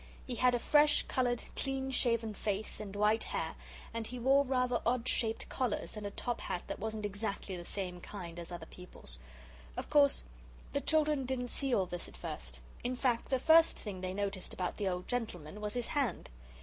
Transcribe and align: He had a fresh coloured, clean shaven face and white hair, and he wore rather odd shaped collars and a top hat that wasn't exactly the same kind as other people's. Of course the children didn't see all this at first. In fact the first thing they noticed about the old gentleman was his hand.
He 0.25 0.33
had 0.33 0.55
a 0.55 0.57
fresh 0.57 1.03
coloured, 1.03 1.43
clean 1.55 1.91
shaven 1.91 2.33
face 2.33 2.79
and 2.79 2.95
white 2.95 3.25
hair, 3.25 3.53
and 3.93 4.07
he 4.07 4.17
wore 4.17 4.43
rather 4.43 4.81
odd 4.83 5.07
shaped 5.07 5.47
collars 5.47 5.95
and 5.95 6.07
a 6.07 6.09
top 6.09 6.41
hat 6.41 6.63
that 6.65 6.79
wasn't 6.79 7.05
exactly 7.05 7.55
the 7.55 7.63
same 7.63 8.01
kind 8.01 8.39
as 8.39 8.51
other 8.51 8.65
people's. 8.65 9.19
Of 9.77 9.91
course 9.91 10.23
the 10.73 10.81
children 10.81 11.27
didn't 11.27 11.49
see 11.49 11.71
all 11.75 11.85
this 11.85 12.07
at 12.07 12.17
first. 12.17 12.61
In 12.83 12.95
fact 12.95 13.29
the 13.29 13.37
first 13.37 13.77
thing 13.77 14.01
they 14.01 14.15
noticed 14.15 14.55
about 14.55 14.77
the 14.77 14.87
old 14.89 15.07
gentleman 15.07 15.61
was 15.61 15.75
his 15.75 15.89
hand. 15.89 16.31